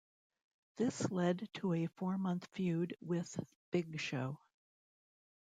[0.77, 4.39] This led to a four-month feud with Big Show.